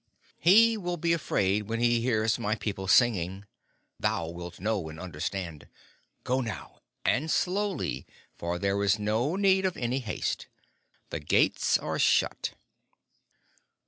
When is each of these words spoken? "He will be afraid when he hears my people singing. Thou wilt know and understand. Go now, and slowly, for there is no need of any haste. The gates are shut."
"He 0.39 0.77
will 0.77 0.97
be 0.97 1.13
afraid 1.13 1.69
when 1.69 1.79
he 1.79 2.01
hears 2.01 2.39
my 2.39 2.55
people 2.55 2.87
singing. 2.87 3.45
Thou 3.99 4.29
wilt 4.29 4.59
know 4.59 4.89
and 4.89 4.99
understand. 4.99 5.67
Go 6.23 6.41
now, 6.41 6.79
and 7.05 7.29
slowly, 7.29 8.07
for 8.35 8.57
there 8.57 8.83
is 8.83 8.97
no 8.97 9.35
need 9.35 9.63
of 9.63 9.77
any 9.77 9.99
haste. 9.99 10.47
The 11.11 11.19
gates 11.19 11.77
are 11.77 11.99
shut." 11.99 12.53